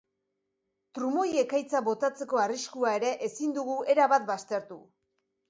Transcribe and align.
Trumoi-ekaitza 0.99 1.81
botatzeko 1.89 2.41
arriskua 2.45 2.95
ere 3.01 3.13
ezin 3.29 3.55
dugu 3.61 3.77
erabat 3.97 4.27
baztertu. 4.33 4.81